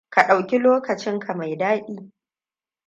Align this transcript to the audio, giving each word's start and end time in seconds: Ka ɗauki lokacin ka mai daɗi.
Ka 0.09 0.21
ɗauki 0.27 0.57
lokacin 0.59 1.19
ka 1.19 1.33
mai 1.33 1.55
daɗi. 1.57 2.11